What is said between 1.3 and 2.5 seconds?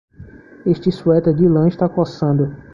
de lã está coçando.